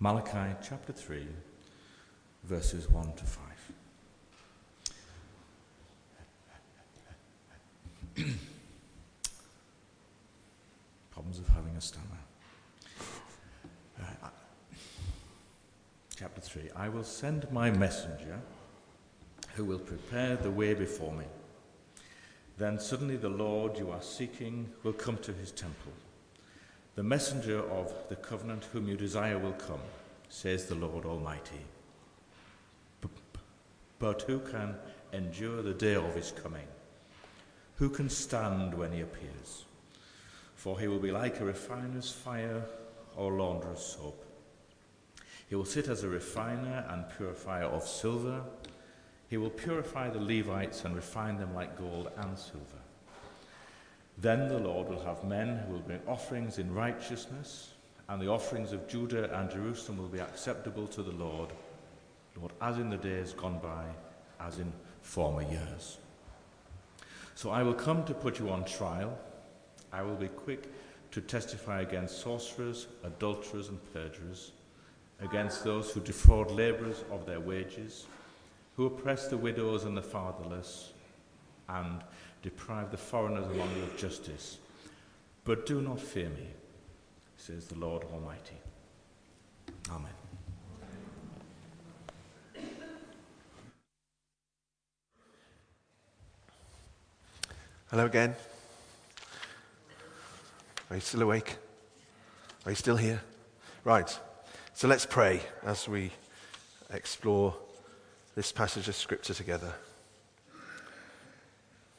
[0.00, 1.26] Malachi chapter 3,
[2.42, 3.42] verses 1 to 5.
[11.12, 12.04] Problems of having a stammer.
[14.00, 14.28] Uh,
[16.16, 18.40] chapter 3 I will send my messenger
[19.54, 21.26] who will prepare the way before me.
[22.58, 25.92] Then suddenly the Lord you are seeking will come to his temple.
[26.94, 29.80] The messenger of the covenant whom you desire will come,
[30.28, 31.64] says the Lord Almighty.
[33.98, 34.76] But who can
[35.12, 36.66] endure the day of his coming?
[37.76, 39.64] Who can stand when he appears?
[40.54, 42.64] For he will be like a refiner's fire
[43.16, 44.24] or launderer's soap.
[45.48, 48.42] He will sit as a refiner and purifier of silver.
[49.28, 52.83] He will purify the Levites and refine them like gold and silver.
[54.18, 57.74] Then the Lord will have men who will bring offerings in righteousness,
[58.08, 61.50] and the offerings of Judah and Jerusalem will be acceptable to the Lord,
[62.36, 63.86] Lord, as in the days gone by,
[64.40, 65.98] as in former years.
[67.34, 69.18] So I will come to put you on trial.
[69.92, 70.70] I will be quick
[71.10, 74.52] to testify against sorcerers, adulterers, and perjurers,
[75.20, 78.06] against those who defraud laborers of their wages,
[78.76, 80.92] who oppress the widows and the fatherless,
[81.68, 82.02] and
[82.42, 84.58] deprive the foreigners among you of justice.
[85.44, 86.48] But do not fear me,
[87.36, 88.56] says the Lord Almighty.
[89.90, 90.10] Amen.
[97.90, 98.34] Hello again.
[100.90, 101.56] Are you still awake?
[102.64, 103.20] Are you still here?
[103.84, 104.18] Right.
[104.72, 106.10] So let's pray as we
[106.90, 107.54] explore
[108.34, 109.74] this passage of Scripture together.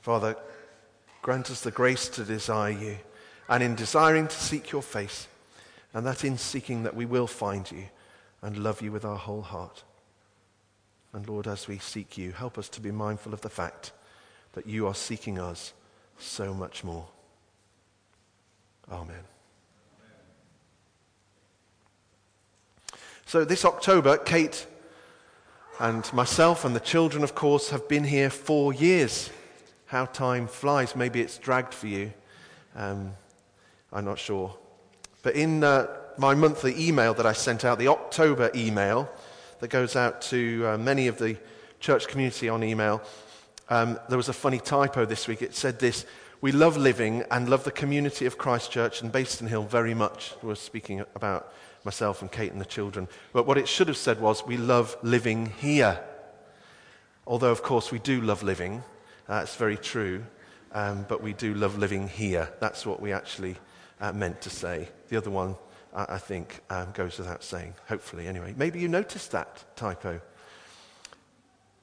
[0.06, 0.36] Father,
[1.24, 2.98] grant us the grace to desire you,
[3.50, 5.28] and in desiring to seek your face,
[5.96, 7.86] and that in seeking that we will find you
[8.44, 9.84] and love you with our whole heart.
[11.12, 13.94] And Lord, as we seek you, help us to be mindful of the fact
[14.54, 15.74] that you are seeking us
[16.20, 17.08] so much more.
[18.92, 19.24] Amen.
[23.26, 24.68] So, this October, Kate
[25.80, 29.32] and myself and the children, of course, have been here four years
[29.96, 30.94] how time flies.
[30.94, 32.12] Maybe it's dragged for you.
[32.76, 33.14] Um,
[33.94, 34.54] I'm not sure.
[35.24, 39.10] But in uh, my monthly email that I sent out, the October email
[39.62, 41.38] that goes out to uh, many of the
[41.80, 43.02] church community on email,
[43.70, 45.42] um, there was a funny typo this week.
[45.42, 46.06] It said this
[46.42, 50.34] We love living and love the community of Christ Church and Bayston Hill very much.
[50.44, 51.54] We're speaking about
[51.86, 53.08] myself and Kate and the children.
[53.32, 56.04] But what it should have said was We love living here.
[57.26, 58.84] Although, of course, we do love living.
[59.28, 60.24] That's very true.
[60.72, 62.50] Um, but we do love living here.
[62.60, 63.56] That's what we actually
[64.02, 64.90] uh, meant to say.
[65.08, 65.56] The other one,
[65.94, 68.54] I, I think, um, goes without saying, hopefully, anyway.
[68.58, 70.20] Maybe you noticed that typo.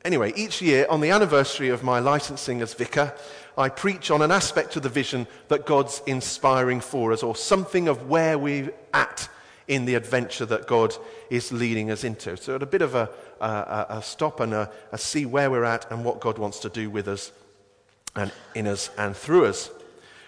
[0.04, 3.14] Anyway, each year on the anniversary of my licensing as vicar,
[3.56, 7.88] I preach on an aspect of the vision that God's inspiring for us, or something
[7.88, 9.28] of where we're at
[9.68, 10.94] in the adventure that God
[11.30, 12.36] is leading us into.
[12.36, 13.08] So, a bit of a,
[13.40, 16.68] a, a stop and a, a see where we're at and what God wants to
[16.68, 17.32] do with us
[18.16, 19.70] and in us and through us.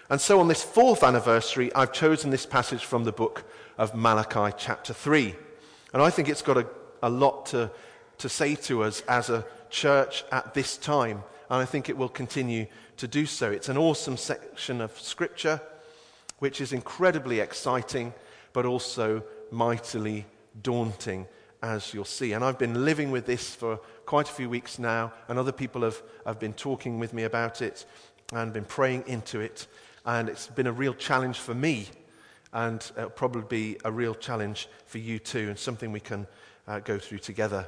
[0.09, 3.43] And so, on this fourth anniversary, I've chosen this passage from the book
[3.77, 5.35] of Malachi, chapter 3.
[5.93, 6.67] And I think it's got a,
[7.01, 7.71] a lot to,
[8.19, 11.23] to say to us as a church at this time.
[11.49, 12.67] And I think it will continue
[12.97, 13.51] to do so.
[13.51, 15.61] It's an awesome section of scripture,
[16.39, 18.13] which is incredibly exciting,
[18.55, 19.21] but also
[19.51, 20.25] mightily
[20.63, 21.27] daunting,
[21.61, 22.31] as you'll see.
[22.31, 25.81] And I've been living with this for quite a few weeks now, and other people
[25.81, 27.85] have, have been talking with me about it
[28.31, 29.67] and been praying into it.
[30.05, 31.89] And it's been a real challenge for me,
[32.53, 36.25] and it'll probably be a real challenge for you too, and something we can
[36.65, 37.67] uh, go through together.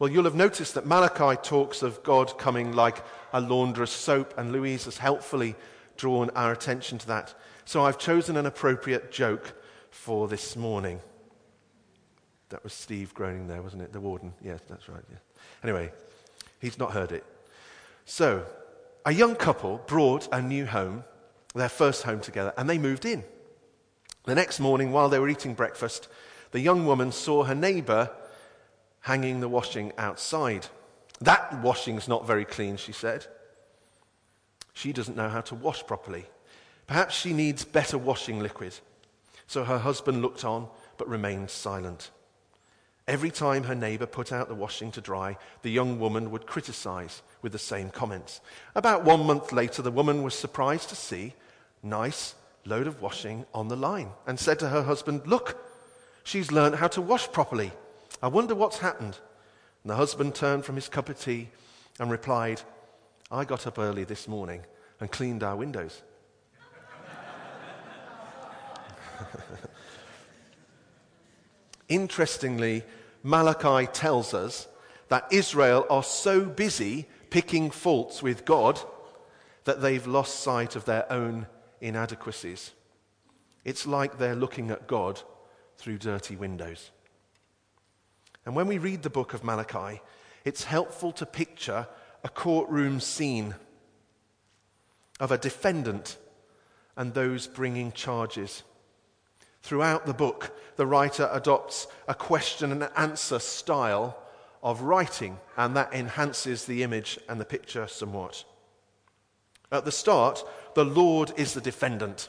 [0.00, 4.50] Well, you'll have noticed that Malachi talks of God coming like a launderer's soap, and
[4.50, 5.54] Louise has helpfully
[5.96, 7.34] drawn our attention to that.
[7.66, 9.54] So I've chosen an appropriate joke
[9.96, 11.00] for this morning.
[12.50, 13.92] That was Steve groaning there, wasn't it?
[13.92, 14.32] The warden.
[14.42, 15.02] Yes, that's right.
[15.10, 15.18] Yeah.
[15.64, 15.90] Anyway,
[16.60, 17.24] he's not heard it.
[18.04, 18.46] So,
[19.04, 21.02] a young couple brought a new home,
[21.54, 23.24] their first home together, and they moved in.
[24.24, 26.08] The next morning, while they were eating breakfast,
[26.52, 28.10] the young woman saw her neighbor
[29.00, 30.66] hanging the washing outside.
[31.20, 33.26] That washing's not very clean, she said.
[34.72, 36.26] She doesn't know how to wash properly.
[36.86, 38.74] Perhaps she needs better washing liquid.
[39.46, 42.10] So her husband looked on but remained silent.
[43.06, 47.22] Every time her neighbor put out the washing to dry, the young woman would criticize
[47.40, 48.40] with the same comments.
[48.74, 51.34] About one month later, the woman was surprised to see
[51.82, 52.34] nice
[52.64, 55.56] load of washing on the line and said to her husband, Look,
[56.26, 57.70] She's learned how to wash properly.
[58.20, 59.16] I wonder what's happened.
[59.84, 61.50] And the husband turned from his cup of tea
[62.00, 62.62] and replied,
[63.30, 64.62] I got up early this morning
[64.98, 66.02] and cleaned our windows.
[71.88, 72.84] Interestingly,
[73.22, 74.68] Malachi tells us
[75.08, 78.80] that Israel are so busy picking faults with God
[79.64, 81.46] that they've lost sight of their own
[81.80, 82.72] inadequacies.
[83.64, 85.20] It's like they're looking at God
[85.76, 86.90] through dirty windows.
[88.44, 90.00] And when we read the book of Malachi,
[90.44, 91.88] it's helpful to picture
[92.22, 93.56] a courtroom scene
[95.18, 96.16] of a defendant
[96.96, 98.62] and those bringing charges.
[99.66, 104.16] Throughout the book, the writer adopts a question and answer style
[104.62, 108.44] of writing, and that enhances the image and the picture somewhat.
[109.72, 110.44] At the start,
[110.76, 112.28] the Lord is the defendant,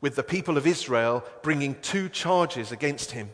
[0.00, 3.30] with the people of Israel bringing two charges against him.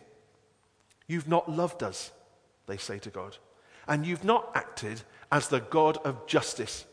[1.06, 2.12] You've not loved us,
[2.66, 3.38] they say to God,
[3.88, 5.00] and you've not acted
[5.32, 6.84] as the God of justice.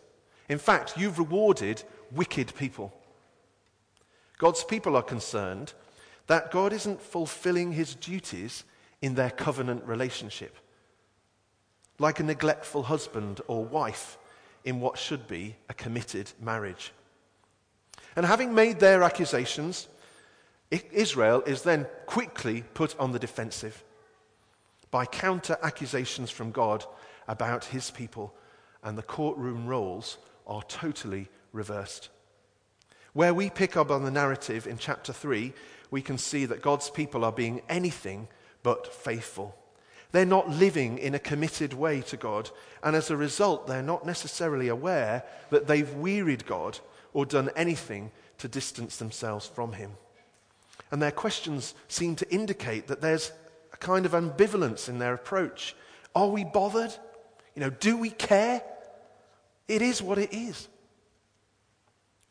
[0.48, 2.94] In fact, you've rewarded wicked people.
[4.38, 5.74] God's people are concerned
[6.28, 8.64] that God isn't fulfilling his duties
[9.02, 10.56] in their covenant relationship.
[12.00, 14.18] Like a neglectful husband or wife
[14.64, 16.92] in what should be a committed marriage.
[18.16, 19.88] And having made their accusations,
[20.70, 23.84] Israel is then quickly put on the defensive
[24.92, 26.86] by counter accusations from God
[27.28, 28.34] about his people,
[28.84, 32.10] and the courtroom roles are totally reversed.
[33.14, 35.54] Where we pick up on the narrative in chapter 3,
[35.92, 38.28] we can see that God's people are being anything
[38.64, 39.56] but faithful.
[40.12, 42.50] They're not living in a committed way to God,
[42.82, 46.80] and as a result, they're not necessarily aware that they've wearied God
[47.14, 49.92] or done anything to distance themselves from Him.
[50.92, 53.32] And their questions seem to indicate that there's
[53.74, 55.76] a kind of ambivalence in their approach.
[56.16, 56.96] Are we bothered?
[57.56, 58.62] You know, do we care?
[59.68, 60.68] It is what it is.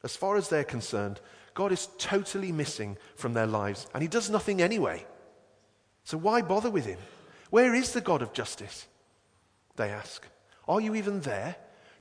[0.03, 1.21] As far as they're concerned,
[1.57, 5.07] God is totally missing from their lives, and He does nothing anyway.
[6.05, 6.99] So why bother with Him?
[7.49, 8.87] Where is the God of justice?
[9.77, 10.27] They ask.
[10.69, 11.57] Are you even there?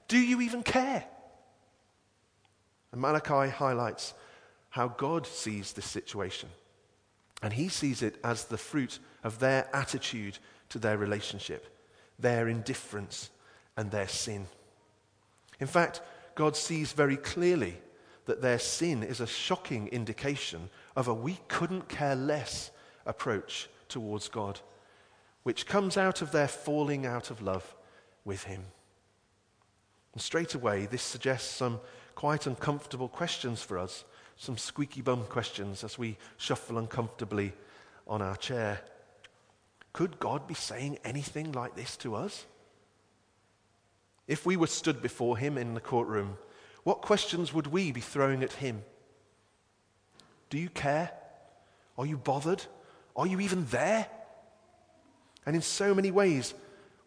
[0.10, 1.06] Do you even care?
[2.92, 4.14] And Malachi highlights
[4.72, 6.50] how God sees this situation.
[7.42, 10.38] And he sees it as the fruit of their attitude
[10.70, 11.66] to their relationship,
[12.20, 13.30] their indifference,
[13.78, 14.48] and their sin.
[15.62, 16.02] In fact,
[16.36, 17.78] God sees very clearly
[18.26, 22.72] that their sin is a shocking indication of a we couldn't care less
[23.06, 24.60] approach towards God
[25.46, 27.76] which comes out of their falling out of love
[28.26, 28.64] with Him.
[30.14, 31.80] And straight away, this suggests some
[32.16, 34.06] quite uncomfortable questions for us,
[34.38, 37.54] some squeaky bum questions as we shuffle uncomfortably
[38.08, 38.82] on our chair.
[39.94, 42.48] Could God be saying anything like this to us?
[44.28, 46.40] If we were stood before Him in the courtroom,
[46.86, 48.84] what questions would we be throwing at Him?
[50.52, 51.12] Do you care?
[51.98, 52.64] Are you bothered?
[53.16, 54.06] Are you even there?
[55.48, 56.54] And in so many ways,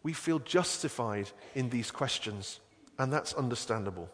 [0.03, 2.59] we feel justified in these questions,
[2.97, 4.09] and that's understandable.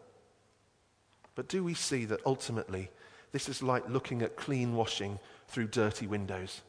[1.33, 2.91] But do we see that ultimately
[3.31, 6.61] this is like looking at clean washing through dirty windows?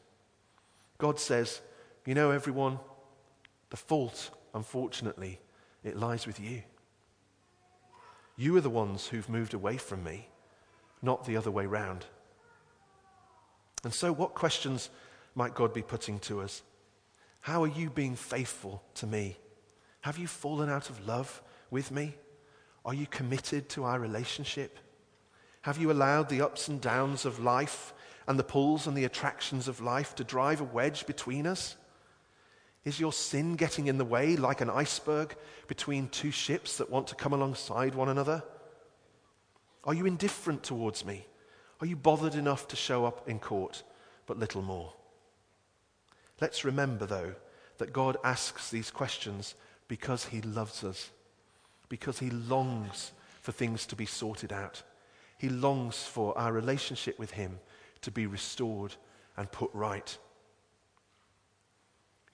[0.97, 1.61] God says,
[2.03, 2.79] You know, everyone,
[3.69, 5.39] the fault, unfortunately,
[5.83, 6.63] it lies with you.
[8.37, 10.29] You are the ones who've moved away from me,
[11.01, 12.05] not the other way round.
[13.83, 14.89] And so, what questions
[15.33, 16.61] might God be putting to us?
[17.41, 19.37] How are you being faithful to me?
[20.01, 21.41] Have you fallen out of love
[21.71, 22.15] with me?
[22.85, 24.77] Are you committed to our relationship?
[25.61, 27.93] Have you allowed the ups and downs of life
[28.27, 31.75] and the pulls and the attractions of life to drive a wedge between us?
[32.87, 35.35] Is your sin getting in the way like an iceberg
[35.67, 38.41] between two ships that want to come alongside one another?
[39.83, 41.27] Are you indifferent towards me?
[41.81, 43.83] Are you bothered enough to show up in court,
[44.25, 44.93] but little more?
[46.39, 47.35] Let's remember, though,
[47.77, 49.55] that God asks these questions
[49.89, 51.11] because He loves us,
[51.89, 54.81] because He longs for things to be sorted out.
[55.37, 57.59] He longs for our relationship with Him
[57.99, 58.95] to be restored
[59.35, 60.17] and put right.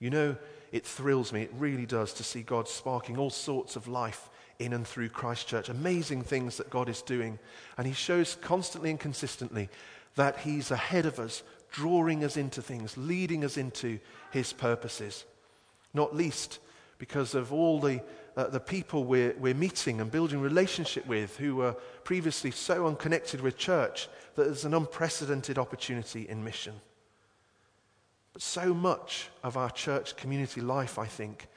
[0.04, 0.36] You know,
[0.74, 4.30] it thrills me, it really does, to see God sparking all sorts of life
[4.60, 5.70] in and through Christ Church.
[5.70, 7.40] Amazing things that God is doing.
[7.78, 9.70] And He shows constantly and consistently
[10.16, 11.42] that He's ahead of us,
[11.72, 13.98] drawing us into things, leading us into
[14.32, 15.24] his purposes.
[15.94, 16.60] Not least
[16.98, 18.02] because of all the,
[18.36, 23.40] uh, the people we're, we're meeting and building relationship with who were previously so unconnected
[23.40, 26.74] with church that there's an unprecedented opportunity in mission.
[28.34, 31.48] But so much of our church community life, I think,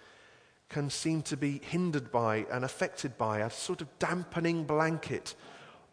[0.69, 5.35] can seem to be hindered by and affected by a sort of dampening blanket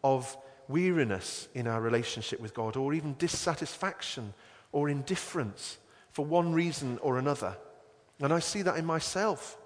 [0.02, 0.36] of
[0.68, 4.34] weariness in our relationship with God, or even dissatisfaction
[4.72, 5.78] or indifference
[6.10, 7.56] for one reason or another.
[8.20, 9.56] And I see that in myself.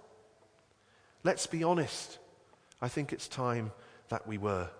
[1.24, 2.18] Let's be honest.
[2.80, 3.72] I think it's time
[4.08, 4.70] that we were.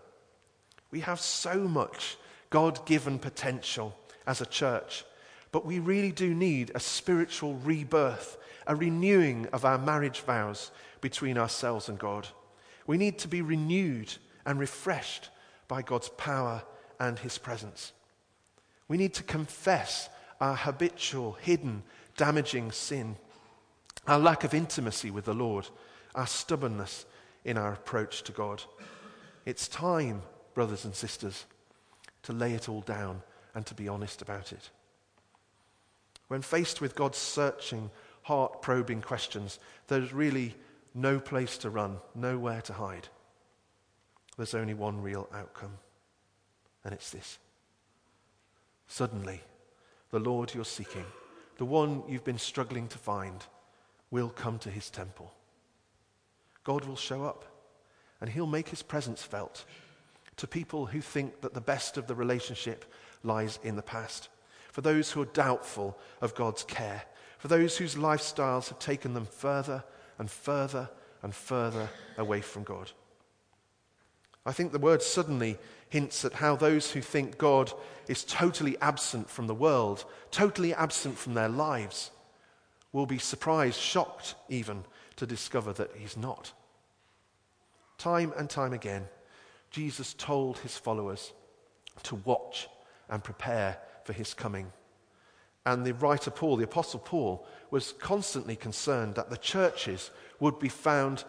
[0.91, 2.17] We have so much
[2.51, 5.05] God given potential as a church,
[5.53, 8.37] but we really do need a spiritual rebirth,
[8.67, 12.29] a renewing of our marriage vows between ourselves and God.
[12.87, 14.13] We need to be renewed
[14.45, 15.31] and refreshed
[15.69, 16.63] by God's power
[16.99, 17.93] and His presence.
[18.89, 20.09] We need to confess
[20.41, 21.83] our habitual, hidden,
[22.17, 23.17] damaging sin,
[24.07, 25.69] our lack of intimacy with the Lord,
[26.15, 27.05] our stubbornness
[27.45, 28.63] in our approach to God.
[29.45, 30.23] It's time,
[30.55, 31.45] brothers and sisters,
[32.23, 33.23] to lay it all down
[33.55, 34.71] and to be honest about it.
[36.29, 37.91] When faced with God's searching,
[38.23, 39.59] heart probing questions,
[39.89, 40.55] there's really
[40.95, 43.09] no place to run, nowhere to hide.
[44.37, 45.79] There's only one real outcome,
[46.85, 47.39] and it's this.
[48.87, 49.41] Suddenly,
[50.11, 51.05] the Lord you're seeking,
[51.57, 53.45] the one you've been struggling to find,
[54.11, 55.33] will come to his temple.
[56.65, 57.45] God will show up,
[58.21, 59.65] and he'll make his presence felt
[60.37, 62.85] to people who think that the best of the relationship
[63.23, 64.29] lies in the past,
[64.79, 67.03] for those who are doubtful of God's care,
[67.39, 69.83] for those whose lifestyles have taken them further
[70.21, 70.89] and further
[71.21, 72.93] and further away from God.
[74.47, 75.59] I think the word suddenly
[75.89, 77.73] hints at how those who think God
[78.07, 82.13] is totally absent from the world, totally absent from their lives,
[82.93, 84.85] will be surprised, shocked even,
[85.17, 86.53] to discover that he's not.
[87.99, 89.09] Time and time again,
[89.73, 91.33] Jesus told his followers
[92.05, 92.69] to watch
[93.09, 93.79] and prepare
[94.09, 94.73] for his coming.
[95.67, 100.11] And the writer Paul, the Apostle Paul, was constantly concerned that the churches
[100.41, 101.25] would be found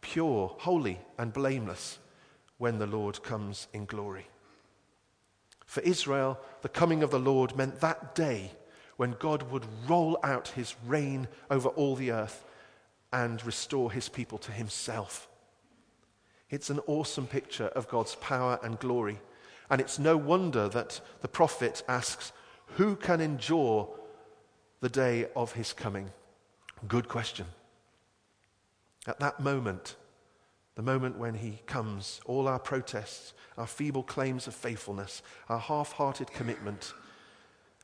[0.00, 2.00] pure, holy, and blameless
[2.58, 4.26] when the Lord comes in glory.
[5.66, 8.50] For Israel, the coming of the Lord meant that day
[8.96, 12.44] when God would roll out his reign over all the earth
[13.12, 15.28] and restore his people to himself.
[16.50, 19.20] It's an awesome picture of God's power and glory.
[19.70, 22.32] And it's no wonder that the prophet asks,
[22.76, 23.88] Who can endure
[24.80, 26.10] the day of his coming?
[26.86, 27.46] Good question.
[29.06, 29.96] At that moment,
[30.74, 35.92] the moment when he comes, all our protests, our feeble claims of faithfulness, our half
[35.92, 36.92] hearted commitment,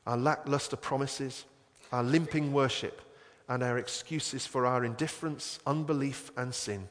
[0.05, 1.45] our lackluster promises,
[1.91, 3.01] our limping worship,
[3.49, 6.87] and our excuses for our indifference, unbelief, and sin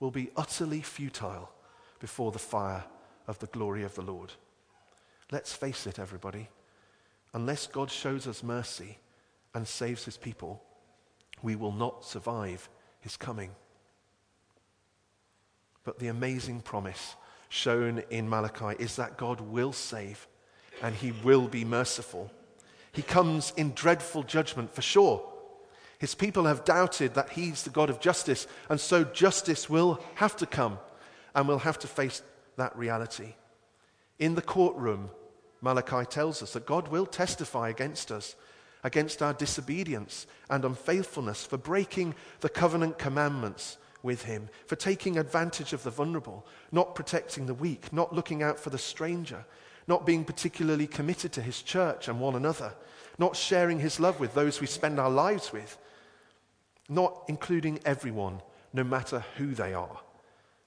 [0.00, 1.50] will be utterly futile
[2.00, 2.84] before the fire
[3.26, 4.32] of the glory of the Lord.
[5.30, 6.48] Let's face it, everybody.
[7.32, 8.98] Unless God shows us mercy
[9.54, 10.62] and saves his people,
[11.42, 12.68] we will not survive
[13.00, 13.50] his coming.
[15.84, 17.16] But the amazing promise
[17.48, 20.26] shown in Malachi is that God will save
[20.82, 22.30] and he will be merciful.
[22.92, 25.30] He comes in dreadful judgment for sure.
[25.98, 30.36] His people have doubted that he's the God of justice, and so justice will have
[30.36, 30.78] to come
[31.34, 32.22] and we'll have to face
[32.56, 33.34] that reality.
[34.18, 35.10] In the courtroom,
[35.60, 38.36] Malachi tells us that God will testify against us,
[38.82, 45.72] against our disobedience and unfaithfulness, for breaking the covenant commandments with him, for taking advantage
[45.72, 49.44] of the vulnerable, not protecting the weak, not looking out for the stranger,
[49.86, 52.74] not being particularly committed to his church and one another,
[53.18, 55.78] not sharing his love with those we spend our lives with,
[56.88, 58.40] not including everyone,
[58.72, 60.00] no matter who they are,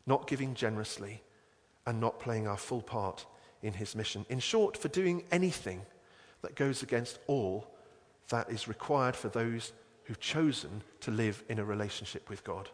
[0.05, 1.21] not giving generously,
[1.87, 3.25] and not playing our full part
[3.63, 4.25] in his mission.
[4.29, 5.81] In short, for doing anything
[6.43, 7.65] that goes against all
[8.29, 9.71] that is required for those
[10.03, 12.69] who've chosen to live in a relationship with God.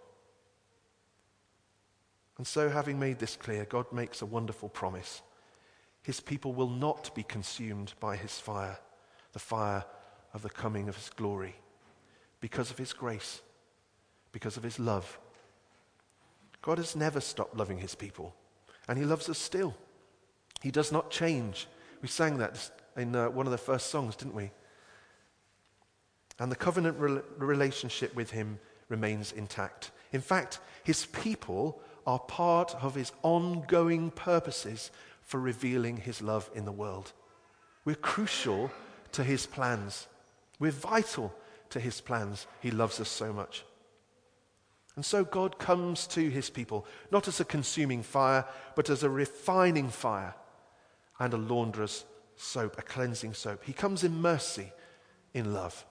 [2.38, 5.22] And so, having made this clear, God makes a wonderful promise.
[6.01, 8.79] His people will not be consumed by his fire,
[9.32, 9.86] the fire
[10.34, 11.55] of the coming of his glory,
[12.41, 13.41] because of his grace,
[14.32, 15.20] because of his love.
[16.63, 18.34] God has never stopped loving his people,
[18.87, 19.73] and he loves us still.
[20.61, 21.67] He does not change.
[22.01, 24.51] We sang that in uh, one of the first songs, didn't we?
[26.39, 28.59] And the covenant re- relationship with him
[28.89, 29.91] remains intact.
[30.11, 36.65] In fact, his people are part of his ongoing purposes for revealing his love in
[36.65, 37.13] the world.
[37.85, 38.71] We're crucial
[39.13, 40.07] to his plans.
[40.59, 41.33] We're vital
[41.69, 42.47] to his plans.
[42.61, 43.63] He loves us so much.
[44.95, 48.45] And so God comes to his people, not as a consuming fire,
[48.75, 50.35] but as a refining fire
[51.19, 53.63] and a launderer's soap, a cleansing soap.
[53.63, 54.71] He comes in mercy
[55.33, 55.85] in love.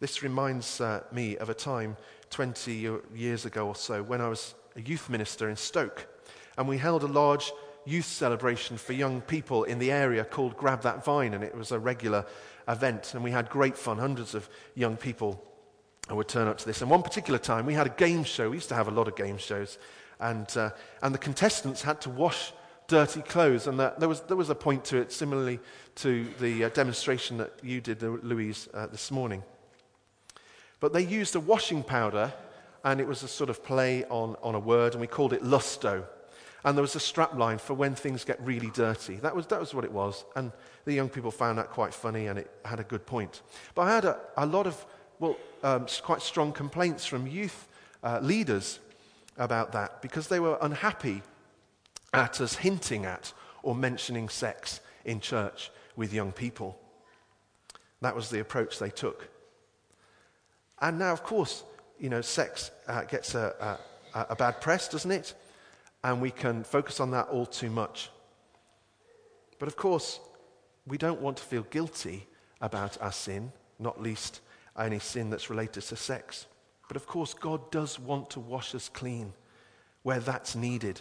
[0.00, 1.96] This reminds uh, me of a time
[2.30, 6.06] 20 years ago or so when I was a youth minister in Stoke,
[6.56, 7.50] and we held a large
[7.84, 11.72] youth celebration for young people in the area called Grab That Vine, and it was
[11.72, 12.26] a regular
[12.68, 13.98] event, and we had great fun.
[13.98, 15.42] Hundreds of young people
[16.14, 16.82] would turn up to this.
[16.82, 18.50] And one particular time, we had a game show.
[18.50, 19.78] We used to have a lot of game shows,
[20.20, 20.70] and, uh,
[21.02, 22.52] and the contestants had to wash
[22.88, 25.60] dirty clothes, and that, there, was, there was a point to it, similarly
[25.96, 29.42] to the uh, demonstration that you did, Louise, uh, this morning.
[30.80, 32.32] But they used a washing powder,
[32.84, 35.42] and it was a sort of play on, on a word, and we called it
[35.42, 36.04] lusto.
[36.64, 39.16] And there was a strap line for when things get really dirty.
[39.16, 40.24] That was, that was what it was.
[40.34, 40.50] And
[40.84, 43.42] the young people found that quite funny, and it had a good point.
[43.74, 44.84] But I had a, a lot of,
[45.18, 47.66] well, um, quite strong complaints from youth
[48.02, 48.78] uh, leaders
[49.36, 51.22] about that because they were unhappy
[52.12, 53.32] at us hinting at
[53.62, 56.78] or mentioning sex in church with young people.
[58.00, 59.28] That was the approach they took.
[60.80, 61.64] And now, of course,
[61.98, 63.78] you know, sex uh, gets a,
[64.14, 65.34] a, a bad press, doesn't it?
[66.04, 68.10] And we can focus on that all too much.
[69.58, 70.20] But of course,
[70.86, 72.26] we don't want to feel guilty
[72.60, 74.40] about our sin, not least
[74.78, 76.46] any sin that's related to sex.
[76.88, 79.32] But of course, God does want to wash us clean
[80.02, 81.00] where that's needed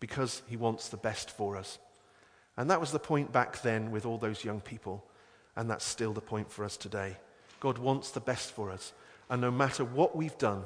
[0.00, 1.78] because He wants the best for us.
[2.56, 5.04] And that was the point back then with all those young people,
[5.56, 7.16] and that's still the point for us today.
[7.60, 8.92] God wants the best for us.
[9.28, 10.64] And no matter what we've done,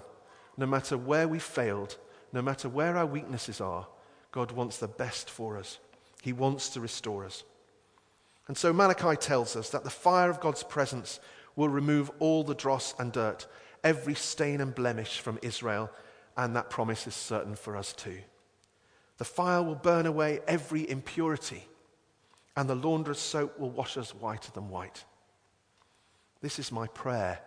[0.57, 1.97] no matter where we've failed,
[2.33, 3.87] no matter where our weaknesses are,
[4.33, 5.79] God wants the best for us.
[6.23, 7.45] He wants to restore us.
[8.49, 11.21] And so Malachi tells us that the fire of God's presence
[11.59, 13.49] will remove all the dross and dirt,
[13.83, 15.91] every stain and blemish from Israel,
[16.37, 18.21] and that promise is certain for us too.
[19.17, 21.67] The fire will burn away every impurity,
[22.57, 25.05] and the launderer's soap will wash us whiter than white.
[26.43, 27.41] This is my prayer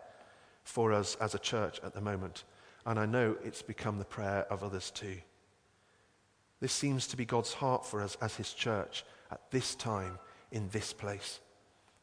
[0.65, 2.44] for us as a church at the moment,
[2.86, 5.19] and I know it's become the prayer of others too.
[6.60, 10.19] This seems to be God's heart for us as His church at this time,
[10.52, 11.39] in this place.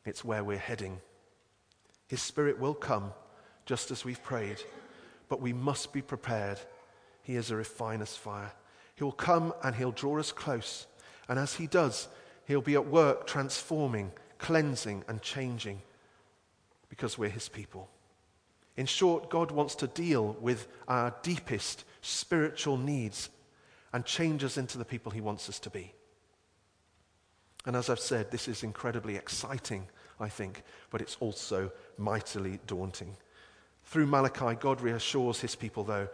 [0.07, 1.03] It's where we're heading.
[2.09, 3.13] His Spirit will come
[3.65, 4.59] just as we've prayed,
[5.29, 6.59] but we must be prepared.
[7.23, 8.53] He is a refiner's fire.
[8.97, 10.87] He will come and He'll draw us close,
[11.29, 12.09] and as He does,
[12.47, 15.83] He'll be at work transforming, cleansing, and changing
[16.89, 17.89] because we're his people.
[18.77, 23.29] In short, God wants to deal with our deepest spiritual needs
[23.93, 25.93] and change us into the people he wants us to be.
[27.67, 29.89] And as I've said, this is incredibly exciting,
[30.21, 33.17] I think, but it's also mightily daunting.
[33.85, 36.09] Through Malachi, God reassures his people, though,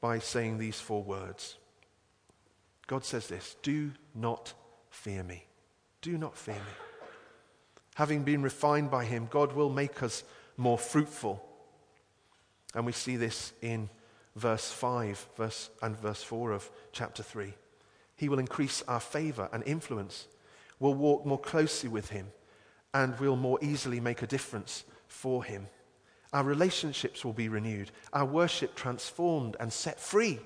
[0.00, 1.56] by saying these four words.
[2.86, 4.54] God says this Do not
[4.90, 5.44] fear me.
[6.02, 6.90] Do not fear me
[8.00, 10.24] having been refined by him, God will make us
[10.56, 11.44] more fruitful.
[12.74, 13.90] And we see this in
[14.36, 17.52] verse 5 verse, and verse 4 of chapter 3.
[18.16, 20.28] He will increase our favor and influence.
[20.78, 22.28] We'll walk more closely with him
[22.94, 25.66] and we'll more easily make a difference for him.
[26.32, 30.38] Our relationships will be renewed, our worship transformed and set free.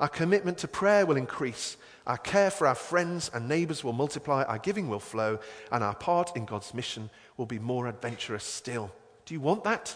[0.00, 1.76] Our commitment to prayer will increase.
[2.06, 4.44] Our care for our friends and neighbors will multiply.
[4.44, 5.38] Our giving will flow.
[5.70, 8.90] And our part in God's mission will be more adventurous still.
[9.26, 9.94] Do you want that?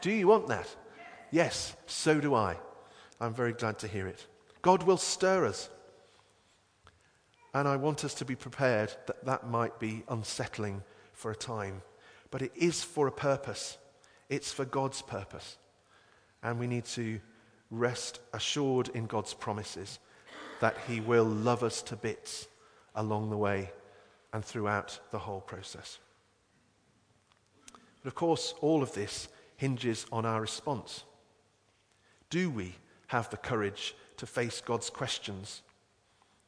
[0.00, 0.74] Do you want that?
[1.32, 2.56] Yes, so do I.
[3.20, 4.24] I'm very glad to hear it.
[4.62, 5.68] God will stir us.
[7.54, 11.82] And I want us to be prepared that that might be unsettling for a time.
[12.32, 13.78] But it is for a purpose,
[14.28, 15.56] it's for God's purpose.
[16.42, 17.20] And we need to
[17.70, 20.00] rest assured in God's promises
[20.60, 22.48] that He will love us to bits
[22.96, 23.70] along the way
[24.32, 25.98] and throughout the whole process.
[28.02, 31.04] But of course, all of this hinges on our response.
[32.30, 32.74] Do we
[33.06, 35.62] have the courage to face God's questions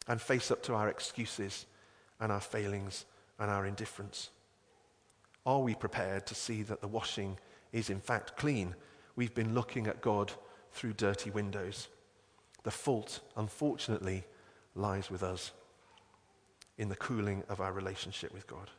[0.08, 1.66] and face up to our excuses
[2.20, 3.04] and our failings
[3.38, 4.30] and our indifference?
[5.44, 7.38] Are we prepared to see that the washing
[7.72, 8.74] is in fact clean?
[9.14, 10.32] We've been looking at God
[10.72, 11.88] through dirty windows.
[12.64, 14.24] The fault, unfortunately,
[14.74, 15.52] lies with us
[16.78, 18.70] in the cooling of our relationship with God.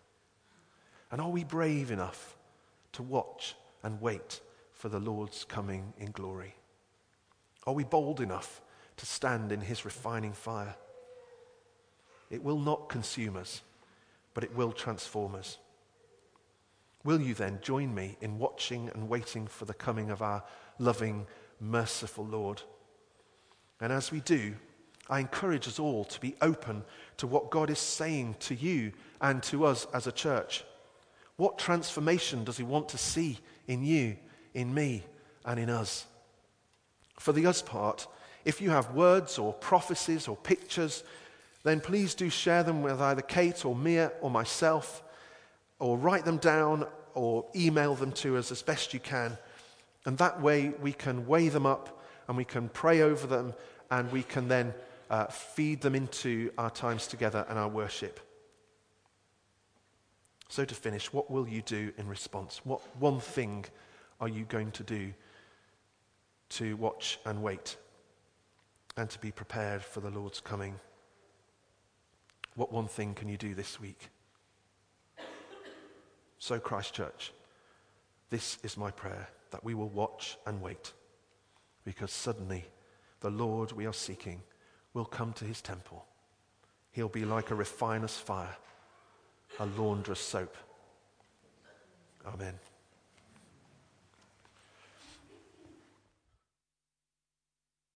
[1.10, 2.36] And are we brave enough
[2.94, 4.42] to watch and wait
[4.74, 6.54] for the Lord's coming in glory?
[7.66, 8.62] Are we bold enough
[8.98, 10.76] to stand in his refining fire?
[12.30, 13.62] It will not consume us,
[14.34, 15.58] but it will transform us.
[17.04, 20.44] Will you then join me in watching and waiting for the coming of our
[20.80, 21.26] loving
[21.60, 22.62] merciful Lord.
[23.80, 24.56] And as we do,
[25.10, 26.84] I encourage us all to be open
[27.18, 30.64] to what God is saying to you and to us as a church.
[31.38, 34.18] What transformation does He want to see in you,
[34.54, 35.04] in me,
[35.46, 36.06] and in us?
[37.20, 38.08] For the us part,
[38.44, 41.04] if you have words or prophecies or pictures,
[41.68, 45.04] then please do share them with either Kate or Mia or myself,
[45.80, 49.38] or write them down or email them to us as best you can.
[50.06, 53.54] And that way we can weigh them up and we can pray over them
[53.90, 54.74] and we can then
[55.10, 58.20] uh, feed them into our times together and our worship.
[60.50, 62.62] So, to finish, what will you do in response?
[62.64, 63.66] What one thing
[64.22, 65.14] are you going to do
[66.50, 67.76] to watch and wait
[68.96, 70.80] and to be prepared for the Lord's coming?
[72.58, 74.10] What one thing can you do this week?
[76.40, 77.32] So, Christ Church,
[78.32, 80.92] this is my prayer that we will watch and wait
[81.86, 82.66] because suddenly
[83.20, 84.42] the Lord we are seeking
[84.96, 86.04] will come to his temple.
[86.92, 88.58] He'll be like a refiner's fire,
[89.60, 90.58] a laundress soap.
[92.26, 92.56] Amen.